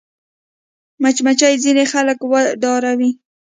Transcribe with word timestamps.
مچمچۍ 1.01 1.55
ځینې 1.63 1.83
خلک 1.91 2.19
وډاروي 2.31 3.11